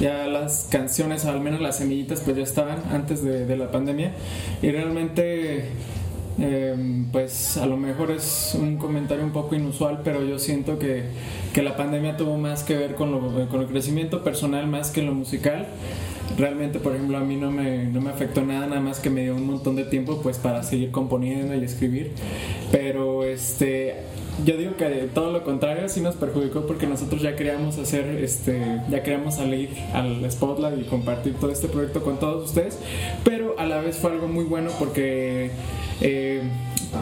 ya 0.00 0.26
las 0.26 0.66
canciones, 0.68 1.24
al 1.26 1.40
menos 1.40 1.60
las 1.60 1.76
semillitas 1.78 2.22
pues 2.24 2.36
ya 2.36 2.42
estaban 2.42 2.78
antes 2.90 3.22
de, 3.22 3.46
de 3.46 3.56
la 3.56 3.70
pandemia 3.70 4.14
y 4.62 4.70
realmente 4.72 5.66
eh, 6.38 6.74
pues 7.12 7.56
a 7.56 7.66
lo 7.66 7.76
mejor 7.76 8.10
es 8.10 8.56
un 8.58 8.76
comentario 8.76 9.24
un 9.24 9.32
poco 9.32 9.54
inusual 9.54 10.00
pero 10.02 10.24
yo 10.24 10.38
siento 10.38 10.78
que, 10.78 11.04
que 11.52 11.62
la 11.62 11.76
pandemia 11.76 12.16
tuvo 12.16 12.38
más 12.38 12.62
que 12.62 12.76
ver 12.76 12.94
con, 12.94 13.46
con 13.48 13.60
el 13.60 13.66
crecimiento 13.66 14.24
personal 14.24 14.66
más 14.66 14.90
que 14.90 15.00
en 15.00 15.06
lo 15.06 15.14
musical. 15.14 15.66
Realmente 16.38 16.78
por 16.78 16.94
ejemplo 16.94 17.18
a 17.18 17.20
mí 17.20 17.36
no 17.36 17.50
me, 17.50 17.84
no 17.84 18.00
me 18.00 18.10
afectó 18.10 18.42
nada 18.42 18.66
nada 18.66 18.80
más 18.80 19.00
que 19.00 19.10
me 19.10 19.22
dio 19.22 19.34
un 19.34 19.46
montón 19.46 19.76
de 19.76 19.84
tiempo 19.84 20.20
pues 20.22 20.38
para 20.38 20.62
seguir 20.62 20.90
componiendo 20.90 21.54
y 21.54 21.64
escribir. 21.64 22.12
Pero 22.70 23.24
este 23.24 23.96
yo 24.46 24.56
digo 24.56 24.76
que 24.76 24.86
todo 25.12 25.30
lo 25.30 25.44
contrario 25.44 25.88
sí 25.88 26.00
nos 26.00 26.14
perjudicó 26.14 26.66
porque 26.66 26.86
nosotros 26.86 27.20
ya 27.20 27.36
queríamos 27.36 27.78
hacer 27.78 28.06
este 28.24 28.80
ya 28.90 29.02
queríamos 29.02 29.34
salir 29.34 29.68
al 29.92 30.28
spotlight 30.30 30.80
y 30.80 30.84
compartir 30.84 31.34
todo 31.34 31.50
este 31.50 31.68
proyecto 31.68 32.02
con 32.02 32.18
todos 32.18 32.48
ustedes. 32.48 32.78
Pero 33.24 33.58
a 33.58 33.66
la 33.66 33.80
vez 33.80 33.98
fue 33.98 34.12
algo 34.12 34.28
muy 34.28 34.44
bueno 34.44 34.70
porque 34.78 35.50
eh, 36.02 36.42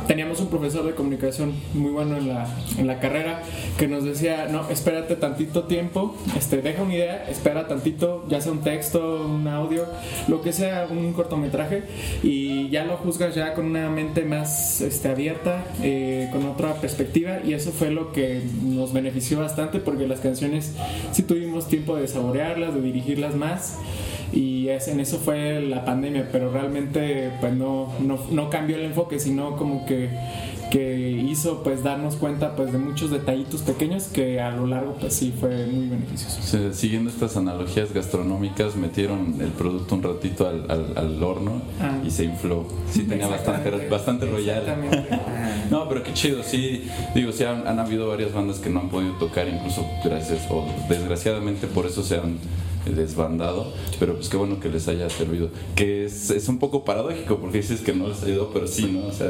teníamos 0.07 0.40
un 0.40 0.49
profesor 0.49 0.85
de 0.85 0.95
comunicación 0.95 1.54
muy 1.75 1.90
bueno 1.90 2.16
en 2.16 2.28
la, 2.28 2.47
en 2.78 2.87
la 2.87 3.00
carrera 3.00 3.42
que 3.78 3.88
nos 3.88 4.04
decía, 4.04 4.47
no, 4.50 4.69
espérate 4.69 5.16
tantito 5.16 5.64
tiempo, 5.64 6.14
este, 6.37 6.62
deja 6.62 6.83
una 6.83 6.95
idea, 6.95 7.25
espera 7.28 7.66
tantito, 7.66 8.25
ya 8.28 8.40
sea 8.40 8.52
un 8.52 8.61
texto, 8.61 9.26
un 9.26 9.49
audio, 9.49 9.87
lo 10.28 10.42
que 10.42 10.52
sea, 10.52 10.87
un 10.90 11.12
cortometraje, 11.12 11.85
y 12.23 12.69
ya 12.71 12.85
lo 12.85 12.97
juzgas 12.99 13.35
ya 13.35 13.54
con 13.54 13.66
una 13.66 13.88
mente 13.88 14.25
más 14.25 14.80
este, 14.80 15.09
abierta, 15.09 15.64
eh, 15.83 16.28
con 16.33 16.47
otra 16.47 16.75
perspectiva, 16.75 17.38
y 17.45 17.54
eso 17.54 17.73
fue 17.73 17.90
lo 17.90 18.12
que 18.12 18.42
nos 18.62 18.92
benefició 18.92 19.40
bastante 19.40 19.80
porque 19.80 20.07
las 20.07 20.21
canciones 20.21 20.75
sí 21.12 21.23
tuvimos 21.23 21.69
tiempo 21.69 21.97
de 21.97 22.07
saborearlas, 22.07 22.75
de 22.75 22.80
dirigirlas 22.80 23.35
más 23.35 23.78
y 24.33 24.69
es, 24.69 24.89
en 24.89 25.01
eso 25.01 25.19
fue 25.19 25.61
la 25.61 25.85
pandemia, 25.85 26.29
pero 26.31 26.51
realmente 26.53 27.31
pues 27.41 27.53
no, 27.55 27.93
no, 28.01 28.19
no 28.31 28.51
cambió 28.51 28.77
el 28.77 28.85
enfoque, 28.85 29.19
sino 29.19 29.57
como 29.57 29.85
que, 29.87 30.09
que 30.71 31.11
hizo 31.29 31.63
pues 31.65 31.83
darnos 31.83 32.15
cuenta 32.15 32.55
pues 32.55 32.71
de 32.71 32.79
muchos 32.79 33.11
detallitos 33.11 33.63
pequeños 33.63 34.05
que 34.05 34.41
a 34.41 34.53
lo 34.53 34.67
largo 34.69 34.95
pues 35.01 35.15
sí 35.15 35.35
fue 35.39 35.67
muy 35.67 35.89
beneficioso. 35.89 36.73
Siguiendo 36.73 37.11
estas 37.11 37.37
analogías 37.37 37.93
gastronómicas, 37.93 38.77
metieron 38.77 39.37
el 39.41 39.49
producto 39.49 39.97
un 39.97 40.03
ratito 40.05 40.47
al, 40.49 40.71
al- 40.71 40.93
al 40.97 41.23
horno 41.23 41.61
Ah. 41.81 41.99
y 42.07 42.11
se 42.11 42.25
infló. 42.25 42.67
Sí, 42.89 43.03
tenía 43.05 43.27
bastante, 43.27 43.89
bastante 43.89 44.27
royal. 44.27 44.63
No, 45.71 45.89
pero 45.89 46.03
qué 46.05 46.13
chido, 46.13 46.43
sí. 46.45 46.89
Digo, 47.15 47.33
sí, 47.33 47.43
han, 47.45 47.67
han 47.67 47.79
habido 47.81 48.09
varias 48.09 48.33
bandas 48.33 48.59
que 48.59 48.71
no 48.71 48.81
han 48.81 48.91
podido 48.91 49.15
tocar, 49.15 49.49
incluso 49.49 49.85
gracias 50.05 50.47
o 50.51 50.65
desgraciadamente 50.89 51.67
por 51.67 51.87
eso 51.87 52.03
se 52.05 52.17
han 52.17 52.39
desbandado, 52.87 53.73
pero 53.99 54.15
pues 54.15 54.29
qué 54.29 54.37
bueno 54.37 54.59
que 54.61 54.69
les 54.69 54.89
haya 54.89 55.09
servido. 55.11 55.51
Que 55.75 56.05
es, 56.07 56.31
es 56.31 56.49
un 56.49 56.59
poco 56.59 56.85
paradójico 56.85 57.39
porque 57.39 57.59
dices 57.59 57.81
que 57.81 57.93
no 57.93 58.09
les 58.09 58.23
ayudó, 58.23 58.51
pero 58.53 58.67
sí, 58.67 58.87
¿no? 58.93 59.07
O 59.09 59.13
sea, 59.13 59.29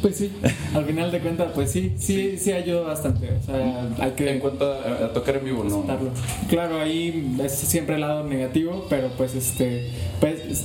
Pues 0.00 0.16
sí, 0.16 0.30
al 0.74 0.84
final 0.84 1.10
de 1.12 1.20
cuentas, 1.20 1.52
pues 1.54 1.70
sí, 1.70 1.92
sí, 1.98 2.36
sí 2.38 2.52
ayudó 2.52 2.84
bastante. 2.84 3.28
O 3.30 3.42
sea, 3.44 3.88
hay 4.00 4.10
que 4.12 4.30
en 4.30 4.38
cuanto 4.40 4.72
a, 4.72 5.06
a 5.06 5.12
tocar 5.12 5.36
en 5.36 5.44
vivo, 5.44 5.64
no. 5.64 5.76
aceptarlo. 5.76 6.10
Claro, 6.48 6.80
ahí 6.80 7.36
es 7.42 7.52
siempre 7.52 7.96
el 7.96 8.00
lado 8.02 8.24
negativo, 8.24 8.86
pero 8.88 9.08
pues 9.16 9.34
este, 9.34 9.90
pues 10.20 10.40
es- 10.40 10.64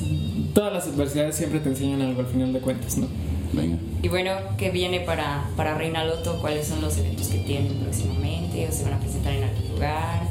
todas 0.54 0.74
las 0.74 0.88
adversidades 0.88 1.36
siempre 1.36 1.60
te 1.60 1.70
enseñan 1.70 2.02
algo 2.02 2.22
al 2.22 2.28
final 2.28 2.54
de 2.54 2.60
cuentas, 2.60 2.98
¿no? 2.98 3.08
Venga. 3.54 3.78
Y 4.04 4.10
bueno, 4.10 4.32
¿qué 4.58 4.72
viene 4.72 5.00
para, 5.00 5.50
para 5.56 5.76
Reina 5.78 6.04
Loto? 6.04 6.38
¿Cuáles 6.42 6.68
son 6.68 6.82
los 6.82 6.98
eventos 6.98 7.28
que 7.28 7.38
tienen 7.40 7.74
próximamente? 7.76 8.68
¿O 8.68 8.72
se 8.72 8.84
van 8.84 8.94
a 8.94 9.00
presentar 9.00 9.34
en 9.34 9.44
algún 9.44 9.70
lugar? 9.74 10.22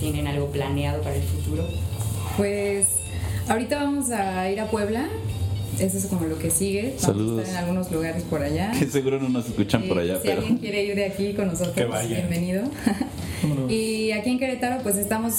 ¿Tienen 0.00 0.26
algo 0.26 0.46
planeado 0.50 1.02
para 1.02 1.16
el 1.16 1.22
futuro? 1.22 1.64
Pues 2.36 2.86
ahorita 3.48 3.82
vamos 3.82 4.10
a 4.10 4.50
ir 4.50 4.60
a 4.60 4.66
Puebla. 4.70 5.08
Eso 5.78 5.96
es 5.98 6.06
como 6.06 6.26
lo 6.26 6.38
que 6.38 6.50
sigue. 6.50 6.88
Vamos 6.88 7.02
Saludos. 7.02 7.38
a 7.38 7.42
estar 7.42 7.54
en 7.62 7.64
algunos 7.68 7.90
lugares 7.92 8.22
por 8.24 8.42
allá. 8.42 8.72
Que 8.78 8.86
seguro 8.86 9.20
no 9.20 9.28
nos 9.28 9.46
escuchan 9.46 9.82
por 9.84 9.98
Eh, 9.98 10.02
allá, 10.02 10.16
si 10.20 10.26
pero. 10.28 10.38
alguien 10.40 10.58
quiere 10.58 10.84
ir 10.84 10.94
de 10.96 11.04
aquí 11.04 11.34
con 11.34 11.46
nosotros, 11.48 11.74
Que 11.74 11.84
vaya. 11.84 12.16
bienvenido. 12.16 12.64
Y 13.68 14.10
aquí 14.10 14.30
en 14.30 14.38
Querétaro, 14.40 14.82
pues 14.82 14.96
estamos, 14.96 15.32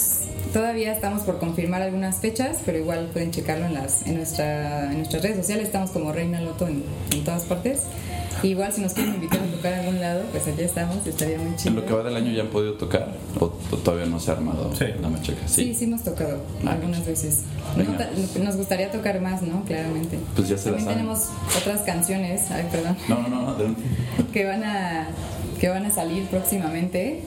todavía 0.52 0.92
estamos 0.92 1.22
por 1.22 1.38
confirmar 1.38 1.82
algunas 1.82 2.16
fechas, 2.16 2.58
pero 2.64 2.78
igual 2.78 3.08
pueden 3.12 3.30
checarlo 3.30 3.66
en 3.66 3.74
las, 3.74 4.06
en 4.06 4.16
nuestra, 4.16 4.90
en 4.90 4.98
nuestras 4.98 5.22
redes 5.22 5.36
sociales. 5.38 5.66
Estamos 5.66 5.90
como 5.90 6.12
Reina 6.12 6.40
Loto 6.40 6.66
en, 6.68 6.82
en 7.12 7.24
todas 7.24 7.44
partes. 7.44 7.82
Igual 8.42 8.72
si 8.72 8.80
nos 8.80 8.94
quieren 8.94 9.16
invitar 9.16 9.38
a 9.40 9.44
tocar 9.54 9.74
a 9.74 9.80
algún 9.80 10.00
lado, 10.00 10.22
pues 10.30 10.46
aquí 10.48 10.62
estamos, 10.62 11.06
estaría 11.06 11.36
muy 11.36 11.54
chido. 11.56 11.70
En 11.70 11.76
lo 11.76 11.84
que 11.84 11.92
va 11.92 12.02
del 12.02 12.16
año 12.16 12.32
ya 12.32 12.42
han 12.42 12.48
podido 12.48 12.72
tocar 12.74 13.08
o, 13.38 13.52
o 13.70 13.76
todavía 13.76 14.06
no 14.06 14.18
se 14.18 14.30
ha 14.30 14.34
armado 14.34 14.74
Sí. 14.74 14.86
la 15.02 15.08
machaca. 15.10 15.46
Sí, 15.46 15.74
sí 15.74 15.84
hemos 15.84 16.02
tocado 16.04 16.38
Ah, 16.64 16.70
algunas 16.70 17.04
veces. 17.04 17.40
Venga. 17.76 18.08
No 18.38 18.44
nos 18.44 18.56
gustaría 18.56 18.90
tocar 18.90 19.20
más, 19.20 19.42
¿no? 19.42 19.62
Claramente. 19.64 20.18
Pues 20.34 20.48
ya 20.48 20.56
se 20.56 20.64
También 20.70 20.84
saben. 20.86 20.98
tenemos 21.00 21.28
otras 21.60 21.80
canciones, 21.82 22.50
ay, 22.50 22.66
perdón, 22.72 22.96
No, 23.08 23.22
no, 23.22 23.28
no, 23.28 23.48
adelante. 23.50 23.82
que 24.32 24.46
van 24.46 24.64
a 24.64 25.08
que 25.60 25.68
van 25.68 25.84
a 25.84 25.90
salir 25.90 26.24
próximamente. 26.28 27.22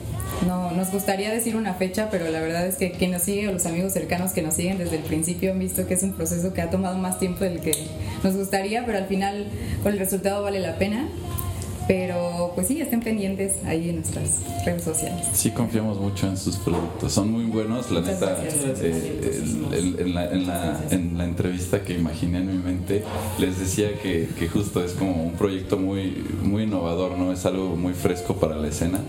No, 0.46 0.70
nos 0.72 0.90
gustaría 0.90 1.32
decir 1.32 1.56
una 1.56 1.74
fecha, 1.74 2.08
pero 2.10 2.28
la 2.30 2.40
verdad 2.40 2.66
es 2.66 2.76
que 2.76 2.90
quien 2.92 3.12
nos 3.12 3.22
sigue 3.22 3.48
o 3.48 3.52
los 3.52 3.64
amigos 3.66 3.92
cercanos 3.92 4.32
que 4.32 4.42
nos 4.42 4.54
siguen 4.54 4.78
desde 4.78 4.96
el 4.96 5.02
principio 5.02 5.52
han 5.52 5.58
visto 5.58 5.86
que 5.86 5.94
es 5.94 6.02
un 6.02 6.12
proceso 6.12 6.52
que 6.52 6.60
ha 6.60 6.70
tomado 6.70 6.98
más 6.98 7.18
tiempo 7.18 7.44
del 7.44 7.60
que 7.60 7.72
nos 8.22 8.36
gustaría, 8.36 8.84
pero 8.84 8.98
al 8.98 9.06
final 9.06 9.46
con 9.82 9.92
el 9.92 9.98
resultado 9.98 10.42
vale 10.42 10.60
la 10.60 10.76
pena. 10.76 11.08
Pero 11.86 12.52
pues 12.54 12.68
sí, 12.68 12.80
estén 12.80 13.00
pendientes 13.00 13.56
ahí 13.66 13.90
en 13.90 13.96
nuestras 13.96 14.38
redes 14.64 14.82
sociales. 14.84 15.26
Sí, 15.34 15.50
confiamos 15.50 16.00
mucho 16.00 16.26
en 16.26 16.38
sus 16.38 16.56
productos. 16.56 17.12
Son 17.12 17.30
muy 17.30 17.44
buenos, 17.44 17.90
la 17.90 18.00
Muchas 18.00 18.20
neta. 18.22 18.38
eh, 18.80 19.20
el- 19.30 19.74
el- 19.74 20.00
en, 20.00 20.14
la, 20.14 20.30
en, 20.32 20.46
la, 20.46 20.80
en 20.90 21.18
la 21.18 21.24
entrevista 21.24 21.82
que 21.82 21.92
imaginé 21.92 22.38
en 22.38 22.46
mi 22.56 22.62
mente, 22.62 23.04
les 23.38 23.58
decía 23.60 23.88
que, 24.02 24.28
que 24.38 24.48
justo 24.48 24.82
es 24.82 24.92
como 24.92 25.24
un 25.24 25.32
proyecto 25.32 25.76
muy, 25.76 26.24
muy 26.42 26.62
innovador, 26.62 27.18
¿no? 27.18 27.30
Es 27.32 27.44
algo 27.44 27.76
muy 27.76 27.92
fresco 27.92 28.36
para 28.36 28.56
la 28.56 28.68
escena. 28.68 29.00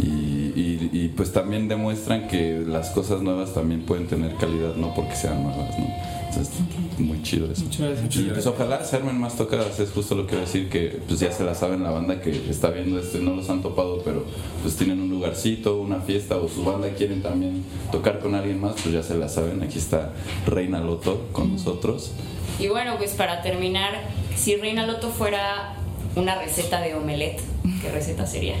Y, 0.00 0.41
y- 0.54 0.90
y, 0.92 1.08
pues 1.16 1.32
también 1.32 1.68
demuestran 1.68 2.28
que 2.28 2.62
las 2.66 2.90
cosas 2.90 3.22
nuevas 3.22 3.54
también 3.54 3.82
pueden 3.82 4.06
tener 4.06 4.34
calidad, 4.36 4.74
no 4.76 4.94
porque 4.94 5.14
sean 5.16 5.42
nuevas, 5.42 5.78
¿no? 5.78 5.86
Entonces, 6.28 6.54
muy 6.98 7.22
chido 7.22 7.50
eso. 7.52 7.64
Muchas 7.64 7.80
gracias. 8.00 8.16
Y 8.16 8.22
pues 8.30 8.46
ojalá 8.46 8.82
se 8.84 8.96
armen 8.96 9.18
más 9.18 9.36
tocadas, 9.36 9.78
es 9.80 9.90
justo 9.90 10.14
lo 10.14 10.26
que 10.26 10.32
iba 10.34 10.42
a 10.42 10.46
decir, 10.46 10.70
que 10.70 10.98
pues 11.06 11.20
ya 11.20 11.30
se 11.30 11.44
la 11.44 11.54
saben 11.54 11.82
la 11.82 11.90
banda 11.90 12.20
que 12.22 12.30
está 12.48 12.70
viendo 12.70 12.98
esto 12.98 13.18
y 13.18 13.22
no 13.22 13.34
los 13.34 13.50
han 13.50 13.60
topado, 13.60 14.00
pero 14.02 14.24
pues 14.62 14.76
tienen 14.76 15.00
un 15.00 15.10
lugarcito, 15.10 15.78
una 15.78 16.00
fiesta 16.00 16.36
o 16.38 16.48
su 16.48 16.64
banda 16.64 16.88
quieren 16.96 17.22
también 17.22 17.62
tocar 17.90 18.18
con 18.20 18.34
alguien 18.34 18.60
más, 18.60 18.74
pues 18.82 18.94
ya 18.94 19.02
se 19.02 19.14
la 19.18 19.28
saben, 19.28 19.62
aquí 19.62 19.78
está 19.78 20.12
Reina 20.46 20.80
Loto 20.80 21.28
con 21.32 21.52
nosotros. 21.52 22.12
Y 22.58 22.68
bueno, 22.68 22.94
pues 22.96 23.10
para 23.12 23.42
terminar, 23.42 23.92
si 24.34 24.56
Reina 24.56 24.86
Loto 24.86 25.10
fuera 25.10 25.74
una 26.16 26.36
receta 26.36 26.80
de 26.80 26.94
omelette, 26.94 27.40
¿qué 27.82 27.90
receta 27.90 28.26
sería? 28.26 28.56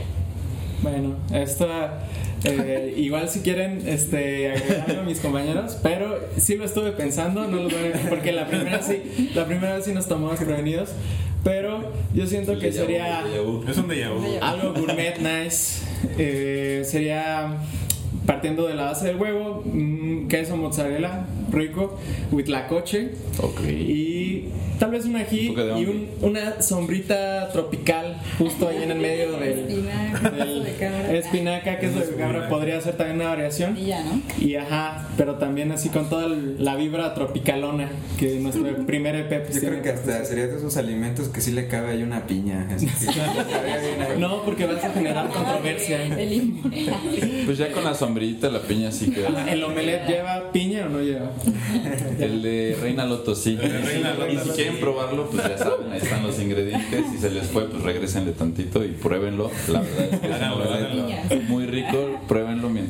Bueno, 0.82 1.14
esta 1.32 2.06
eh, 2.44 2.94
igual 2.98 3.28
si 3.28 3.40
quieren 3.40 3.86
este 3.86 4.50
agregarlo 4.50 5.00
a 5.00 5.04
mis 5.04 5.20
compañeros, 5.20 5.78
pero 5.82 6.18
sí 6.36 6.56
lo 6.56 6.64
estuve 6.64 6.92
pensando, 6.92 7.46
no 7.46 7.56
lo 7.58 7.64
voy 7.70 7.92
a- 7.94 8.08
porque 8.08 8.32
la 8.32 8.46
primera 8.48 8.82
sí, 8.82 9.30
la 9.34 9.46
primera 9.46 9.76
vez 9.76 9.84
sí 9.84 9.92
nos 9.92 10.08
tomamos 10.08 10.38
prevenidos, 10.40 10.90
pero 11.44 11.92
yo 12.14 12.26
siento 12.26 12.58
que 12.58 12.72
sería 12.72 13.20
Es 13.68 13.78
un 13.78 13.88
déjà 13.88 14.10
vu. 14.12 14.38
algo 14.40 14.72
gourmet 14.74 15.18
nice, 15.18 15.82
eh, 16.18 16.82
sería 16.84 17.56
partiendo 18.26 18.66
de 18.66 18.74
la 18.74 18.84
base 18.84 19.06
del 19.06 19.16
huevo, 19.16 19.62
mm, 19.64 20.28
queso 20.28 20.56
mozzarella 20.56 21.26
rico, 21.50 21.98
huitlacoche 22.30 23.10
Ok. 23.42 23.60
y 23.68 24.48
tal 24.78 24.90
vez 24.90 25.04
un 25.04 25.16
ají 25.16 25.54
y 25.78 25.84
un- 25.84 26.08
una 26.22 26.60
sombrita 26.62 27.48
tropical 27.52 28.16
justo 28.38 28.68
ahí 28.68 28.82
en 28.82 28.90
el 28.92 28.98
medio 28.98 29.32
del, 29.38 29.58
Espinaca, 29.58 30.30
del- 30.30 31.16
espinaca, 31.16 31.78
queso 31.78 31.98
de 32.00 32.14
cabra 32.16 32.48
podría 32.48 32.80
ser 32.80 32.96
también 32.96 33.20
una 33.20 33.28
variación. 33.30 33.76
Y 33.76 33.86
ya, 33.86 34.02
¿no? 34.04 34.20
Y 34.40 34.54
ajá, 34.56 35.08
pero 35.16 35.34
también 35.36 35.70
así 35.72 35.88
con 35.90 36.08
toda 36.08 36.28
la 36.28 36.76
vibra 36.76 37.14
tropicalona 37.14 37.90
que 38.18 38.36
nuestro 38.40 38.86
primer 38.86 39.14
EP 39.16 39.40
pues, 39.42 39.54
Yo 39.54 39.60
tiene. 39.60 39.80
creo 39.80 39.82
que 39.82 39.90
hasta 40.00 40.24
sería 40.24 40.46
de 40.46 40.56
esos 40.56 40.76
alimentos 40.76 41.28
que 41.28 41.40
sí 41.40 41.50
le 41.52 41.66
cabe 41.68 41.90
ahí 41.92 42.02
una 42.02 42.26
piña. 42.26 42.68
así. 42.74 42.86
No, 44.18 44.42
porque 44.44 44.66
vas 44.66 44.82
a 44.84 44.90
generar 44.90 45.28
controversia. 45.28 45.98
Pues 47.46 47.58
ya 47.58 47.70
con 47.72 47.84
la 47.84 47.94
sombrillita 48.12 48.50
la 48.50 48.60
piña 48.60 48.92
sí 48.92 49.10
queda. 49.10 49.50
¿El 49.50 49.64
omelette 49.64 50.06
lleva 50.06 50.52
piña 50.52 50.86
o 50.86 50.90
no 50.90 51.00
lleva? 51.00 51.30
El 52.18 52.42
de 52.42 52.76
Reina 52.80 53.06
Loto 53.06 53.34
sí. 53.34 53.56
Reina 53.56 54.12
Loto, 54.12 54.30
y 54.30 54.38
si 54.38 54.50
quieren 54.50 54.78
probarlo, 54.78 55.30
pues 55.30 55.42
ya 55.42 55.56
saben, 55.56 55.90
ahí 55.90 55.98
están 55.98 56.22
los 56.22 56.38
ingredientes. 56.38 57.06
Si 57.10 57.18
se 57.18 57.30
les 57.30 57.46
fue, 57.46 57.64
pues 57.68 57.82
regresenle 57.82 58.32
tantito 58.32 58.84
y 58.84 58.88
pruébenlo. 58.88 59.50
La 59.68 59.80
verdad 59.80 60.04
es 60.10 61.28
que 61.28 61.34
es 61.36 61.48
muy 61.48 61.66
rico. 61.66 62.20
Pruébenlo 62.28 62.41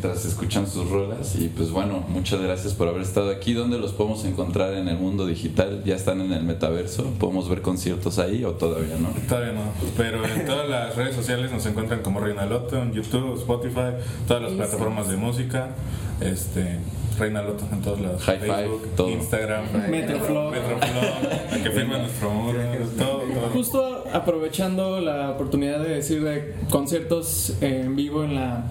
mientras 0.03 0.25
escuchan 0.25 0.67
sus 0.67 0.91
rolas. 0.91 1.37
Y 1.37 1.49
pues 1.49 1.71
bueno, 1.71 2.05
muchas 2.09 2.41
gracias 2.41 2.75
por 2.75 2.89
haber 2.89 3.03
estado 3.03 3.31
aquí. 3.31 3.53
¿Dónde 3.53 3.79
los 3.79 3.93
podemos 3.93 4.25
encontrar 4.25 4.75
en 4.75 4.89
el 4.89 4.99
mundo 4.99 5.27
digital? 5.27 5.83
¿Ya 5.85 5.95
están 5.95 6.21
en 6.21 6.33
el 6.33 6.43
metaverso? 6.43 7.05
¿Podemos 7.21 7.49
ver 7.49 7.63
conciertos 7.63 8.19
ahí 8.19 8.45
o 8.45 8.53
todavía 8.53 8.97
no? 8.97 9.11
Todavía 9.29 9.53
no, 9.53 9.61
pero 9.97 10.27
en 10.27 10.45
todas 10.45 10.69
las 10.69 10.97
redes 10.97 11.15
sociales 11.15 11.53
nos 11.53 11.65
encuentran 11.67 12.03
como 12.03 12.19
Reina 12.19 12.47
Loto, 12.47 12.83
en 12.83 12.93
YouTube, 12.93 13.39
Spotify, 13.39 13.93
todas 14.27 14.43
las 14.43 14.53
plataformas 14.53 15.09
de 15.09 15.17
música, 15.17 15.77
este 16.21 16.79
Reina 17.17 17.43
Loto 17.43 17.65
en 17.71 17.81
todos 17.83 18.01
lados, 18.01 18.23
High 18.23 18.41
five, 18.41 18.55
Facebook, 18.55 18.89
todo. 18.97 19.09
Instagram, 19.11 19.65
Metroflog. 19.89 20.51
Metroflog, 20.51 21.63
que 21.63 21.71
firma 21.71 21.99
nuestro 21.99 22.31
muro, 22.31 22.59
todo, 22.99 23.21
todo. 23.21 23.51
Justo 23.53 24.05
aprovechando 24.13 25.01
la 25.01 25.31
oportunidad 25.31 25.79
de 25.79 25.95
decir 25.95 26.25
de 26.25 26.57
conciertos 26.71 27.55
en 27.61 27.95
vivo 27.95 28.25
en 28.25 28.35
la, 28.35 28.65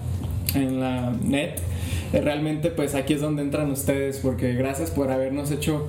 en 0.54 0.78
la 0.80 1.12
net, 1.22 1.58
eh, 1.58 1.81
realmente 2.20 2.70
pues 2.70 2.94
aquí 2.94 3.14
es 3.14 3.20
donde 3.20 3.42
entran 3.42 3.70
ustedes 3.70 4.18
porque 4.18 4.52
gracias 4.54 4.90
por 4.90 5.10
habernos 5.10 5.50
hecho 5.50 5.88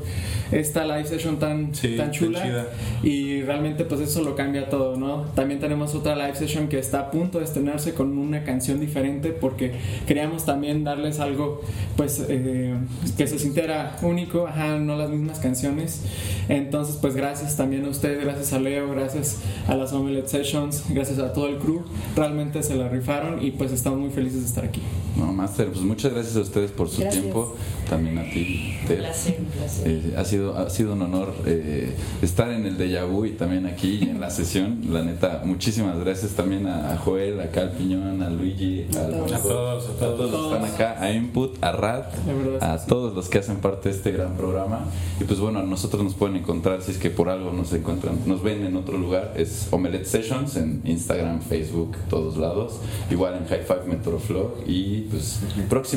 esta 0.52 0.86
live 0.86 1.06
session 1.06 1.40
tan, 1.40 1.74
Sí, 1.74 1.98
tan 1.98 2.12
chula 2.12 2.44
chida. 2.44 2.68
y 3.02 3.42
realmente 3.42 3.86
pues 3.86 4.02
eso 4.02 4.22
lo 4.24 4.36
cambia 4.36 4.70
todo, 4.70 4.96
¿no? 4.98 5.24
También 5.36 5.60
tenemos 5.60 5.96
otra 5.96 6.16
live 6.16 6.36
session 6.36 6.68
que 6.68 6.80
está 6.80 7.00
a 7.00 7.12
punto 7.12 7.40
de 7.40 7.46
estrenarse 7.46 7.94
con 7.94 8.18
una 8.18 8.44
canción 8.44 8.80
diferente 8.80 9.30
porque 9.32 9.74
queríamos 10.08 10.46
también 10.46 10.84
darles 10.84 11.20
algo 11.20 11.62
pues 11.98 12.24
eh, 12.30 12.76
que 13.18 13.28
se 13.28 13.40
sintiera 13.40 13.98
único, 14.02 14.48
ajá, 14.48 14.78
no 14.78 14.96
las 14.96 15.10
mismas 15.10 15.40
canciones. 15.40 16.04
Entonces 16.50 16.98
pues 16.98 17.16
gracias 17.16 17.58
también 17.58 17.86
a 17.86 17.90
ustedes, 17.90 18.24
gracias 18.24 18.54
a 18.54 18.60
Leo, 18.60 18.90
gracias 18.92 19.40
a 19.68 19.76
las 19.76 19.92
Omelette 19.94 20.28
Sessions, 20.28 20.84
gracias 20.90 21.20
a 21.20 21.34
todo 21.34 21.48
el 21.48 21.58
crew, 21.58 21.84
realmente 22.16 22.62
se 22.64 22.76
la 22.76 22.88
rifaron 22.90 23.44
y 23.44 23.52
pues 23.52 23.72
estamos 23.72 24.00
muy 24.00 24.10
felices 24.12 24.42
de 24.42 24.46
estar 24.48 24.66
aquí. 24.66 24.82
No, 25.18 25.32
Master, 25.32 25.68
pues 25.68 25.82
muchas 25.82 26.13
gracias 26.14 26.36
a 26.38 26.42
ustedes 26.42 26.72
por 26.72 26.90
su 26.90 27.02
Gracias. 27.02 27.22
tiempo. 27.22 27.56
También 27.90 28.18
a 28.18 28.24
ti, 28.24 28.78
Un 28.82 28.88
Ter. 28.88 28.98
placer, 29.00 29.36
un 29.40 29.46
placer. 29.46 29.88
Eh, 29.88 30.14
ha, 30.18 30.24
sido, 30.26 30.58
ha 30.58 30.70
sido 30.70 30.94
un 30.94 31.02
honor 31.02 31.34
eh, 31.46 31.94
estar 32.22 32.50
en 32.52 32.66
el 32.66 32.78
Deja 32.78 33.04
Vu 33.06 33.26
y 33.26 33.32
también 33.32 33.66
aquí 33.68 34.04
en 34.04 34.20
la 34.20 34.30
sesión. 34.30 34.80
La 34.90 35.04
neta, 35.04 35.42
muchísimas 35.46 36.00
gracias 36.00 36.32
también 36.32 36.66
a, 36.66 36.98
Joel, 36.98 37.40
a 37.42 37.52
Cal 37.52 37.72
Piñón, 37.72 38.22
a 38.22 38.30
Luigi, 38.30 38.88
a, 38.90 39.08
todos. 39.08 39.32
A 39.34 39.40
todos, 39.40 39.90
a 39.90 39.94
todos. 40.00 40.32
los 40.32 40.42
que 40.42 40.56
están 40.56 40.74
acá, 40.74 41.02
a 41.04 41.12
Input, 41.12 41.64
a 41.64 41.72
Rat, 41.74 42.14
a 42.62 42.78
todos 42.86 43.14
los 43.14 43.30
que 43.30 43.40
hacen 43.40 43.58
parte 43.58 43.90
de 43.90 43.96
este 43.96 44.12
gran 44.12 44.36
programa. 44.38 44.86
Y 45.20 45.26
pues 45.26 45.40
bueno, 45.40 45.60
a 45.60 45.64
nosotros 45.64 46.04
nos 46.04 46.14
pueden 46.14 46.38
encontrar, 46.38 46.82
si 46.82 46.92
es 46.92 46.98
que 46.98 47.10
por 47.10 47.30
algo 47.30 47.52
nos 47.52 47.74
encuentran, 47.74 48.20
nos 48.26 48.42
ven 48.42 48.66
en 48.66 48.76
otro 48.76 48.98
lugar, 48.98 49.34
es 49.36 49.68
Omelette 49.72 50.06
Sessions 50.06 50.56
en 50.56 50.82
Instagram, 50.86 51.42
Facebook, 51.42 51.96
todos 52.10 52.38
lados. 52.38 52.80
Igual 53.12 53.36
en 53.38 53.46
High 53.46 53.64
Five 53.66 53.84
Metroflog. 53.88 54.64
Y 54.66 55.02
pues 55.12 55.40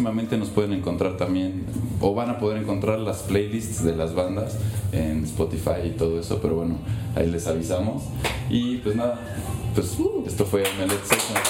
próximamente 0.06 0.36
nos 0.36 0.50
pueden 0.50 0.72
encontrar 0.72 1.16
también, 1.16 1.66
o 2.00 2.14
van 2.14 2.30
a 2.30 2.38
poder 2.38 2.58
encontrar 2.58 3.00
las 3.00 3.22
playlists 3.22 3.82
de 3.82 3.96
las 3.96 4.14
bandas 4.14 4.56
en 4.92 5.25
Spotify 5.25 5.86
y 5.86 5.90
todo 5.90 6.20
eso. 6.20 6.38
Pero 6.40 6.54
bueno, 6.54 6.76
ahí 7.16 7.28
les 7.28 7.48
avisamos. 7.48 8.04
Y 8.48 8.76
pues 8.76 8.94
nada, 8.94 9.18
pues 9.75 9.96
esto 10.25 10.46
fue 10.46 10.62
Omelette 10.62 11.04
Sessions. 11.04 11.40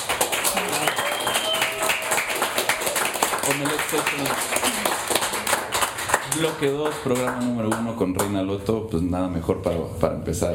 Omelette 3.51 3.91
Sessions. 3.91 4.31
bloque 6.39 6.71
2, 6.71 6.95
programa 7.05 7.43
número 7.43 7.69
1 7.79 7.97
con 7.97 8.15
Reina 8.15 8.43
Loto, 8.43 8.89
pues 8.91 9.03
nada 9.03 9.29
mejor 9.29 9.61
para, 9.61 9.77
para 10.01 10.15
empezar. 10.15 10.55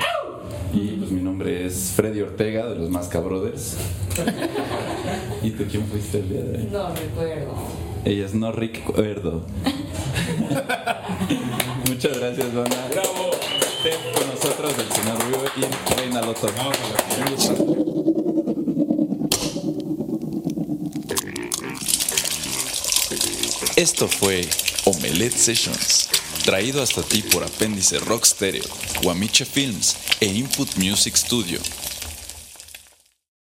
Y 0.73 0.87
pues 0.97 1.11
mi 1.11 1.21
nombre 1.21 1.67
es 1.67 1.93
Freddy 1.95 2.21
Ortega 2.21 2.65
de 2.65 2.77
los 2.77 2.89
Masca 2.89 3.19
Brothers. 3.19 3.77
¿Y 5.43 5.51
tú 5.51 5.65
quién 5.69 5.85
fuiste 5.85 6.19
el 6.19 6.29
día 6.29 6.41
de 6.41 6.57
hoy? 6.57 6.69
No 6.71 6.89
recuerdo. 6.95 7.80
Ella 8.03 8.25
es 8.25 8.33
Norric 8.33 8.83
Cuerdo. 8.83 9.45
Muchas 11.87 12.17
gracias, 12.17 12.51
banda. 12.53 12.89
¡Bravo! 12.91 13.29
Estén 13.61 14.01
con 14.13 14.27
nosotros 14.27 14.73
el 14.79 14.91
señor 14.91 15.17
Rubio 15.21 15.49
y 15.55 15.61
Reina 15.95 16.21
Loto. 16.21 16.47
Esto 23.75 24.07
fue 24.07 24.49
Omelette 24.85 25.37
Sessions, 25.37 26.09
traído 26.43 26.81
hasta 26.81 27.03
ti 27.03 27.21
por 27.21 27.43
Apéndice 27.43 27.99
Rock 27.99 28.25
Stereo, 28.25 28.63
Guamiche 29.03 29.45
Films 29.45 29.95
e 30.19 30.25
Input 30.25 30.75
Music 30.77 31.15
Studio. 31.15 31.59